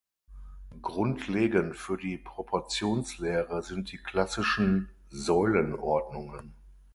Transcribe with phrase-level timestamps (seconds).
[0.81, 6.55] Grundlegend für die Proportionslehre sind die klassischen Säulenordnungen.